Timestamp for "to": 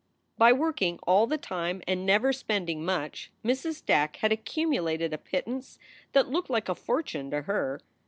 7.29-7.43